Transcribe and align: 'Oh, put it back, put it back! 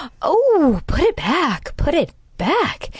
'Oh, 0.21 0.81
put 0.87 0.99
it 1.01 1.15
back, 1.15 1.75
put 1.77 1.93
it 1.93 2.11
back! 2.39 2.89